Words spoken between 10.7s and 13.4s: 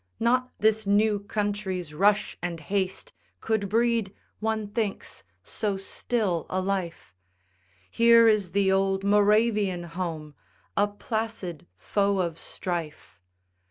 A placid foe of strife.